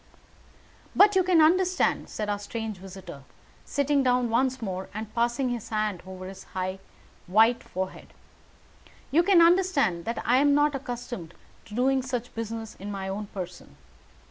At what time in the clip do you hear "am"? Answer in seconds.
10.37-10.55